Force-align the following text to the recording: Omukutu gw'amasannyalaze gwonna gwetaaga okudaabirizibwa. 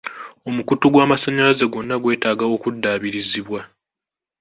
Omukutu 0.49 0.85
gw'amasannyalaze 0.93 1.65
gwonna 1.71 1.95
gwetaaga 2.01 2.45
okudaabirizibwa. 2.55 3.61